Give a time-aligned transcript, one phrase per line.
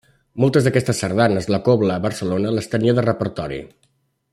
[0.43, 3.65] Moltes d'aquestes sardanes la Cobla Barcelona les tenia de repertori.